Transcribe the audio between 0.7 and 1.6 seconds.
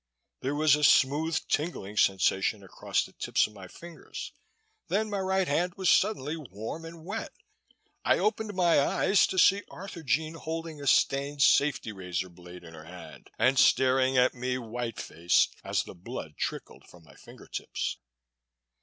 a smooth,